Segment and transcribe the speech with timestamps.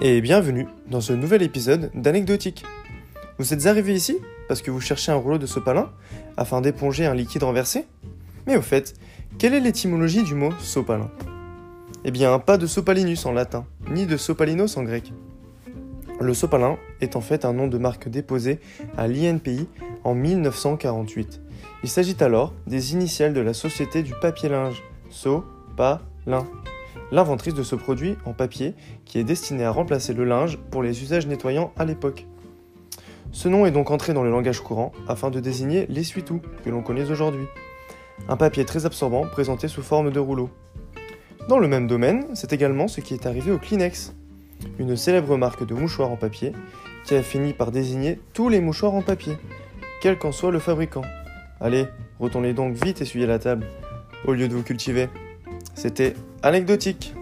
[0.00, 2.64] et bienvenue dans ce nouvel épisode d'Anecdotique.
[3.38, 4.16] Vous êtes arrivé ici
[4.46, 5.90] parce que vous cherchez un rouleau de sopalin
[6.36, 7.84] afin d'éponger un liquide renversé?
[8.46, 8.94] Mais au fait,
[9.38, 11.10] quelle est l'étymologie du mot sopalin?
[12.04, 15.12] Eh bien, pas de sopalinus en latin, ni de sopalinos en grec.
[16.20, 18.60] Le sopalin est en fait un nom de marque déposé
[18.96, 19.66] à l'INPI
[20.04, 21.40] en 1948.
[21.82, 24.80] Il s'agit alors des initiales de la société du papier-linge,
[25.10, 26.46] So-Pa-Lin,
[27.10, 31.02] l'inventrice de ce produit en papier qui est destiné à remplacer le linge pour les
[31.02, 32.26] usages nettoyants à l'époque.
[33.32, 36.82] Ce nom est donc entré dans le langage courant afin de désigner l'essuie-tout que l'on
[36.82, 37.46] connaît aujourd'hui.
[38.28, 40.50] Un papier très absorbant présenté sous forme de rouleau.
[41.48, 44.14] Dans le même domaine, c'est également ce qui est arrivé au Kleenex,
[44.78, 46.52] une célèbre marque de mouchoirs en papier
[47.04, 49.38] qui a fini par désigner tous les mouchoirs en papier,
[50.02, 51.04] quel qu'en soit le fabricant.
[51.60, 51.86] Allez,
[52.20, 53.66] retournez donc vite essuyer la table,
[54.26, 55.08] au lieu de vous cultiver.
[55.74, 57.14] C'était anecdotique.